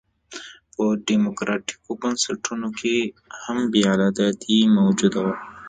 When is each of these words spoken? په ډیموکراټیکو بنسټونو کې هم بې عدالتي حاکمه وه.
په 0.73 0.83
ډیموکراټیکو 1.07 1.89
بنسټونو 2.01 2.67
کې 2.79 2.95
هم 3.43 3.57
بې 3.71 3.81
عدالتي 3.95 4.57
حاکمه 4.61 4.83
وه. 5.25 5.33